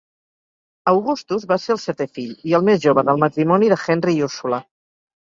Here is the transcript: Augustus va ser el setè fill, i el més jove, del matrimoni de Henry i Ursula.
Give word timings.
Augustus 0.91 1.43
va 1.51 1.57
ser 1.65 1.73
el 1.75 1.79
setè 1.83 2.07
fill, 2.19 2.31
i 2.53 2.55
el 2.61 2.65
més 2.71 2.81
jove, 2.87 3.05
del 3.11 3.21
matrimoni 3.25 3.71
de 3.75 3.79
Henry 3.85 4.17
i 4.23 4.25
Ursula. 4.31 4.61